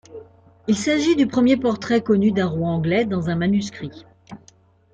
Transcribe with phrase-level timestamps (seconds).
[0.67, 4.07] Il s'agit du premier portrait connu d'un roi anglais dans un manuscrit.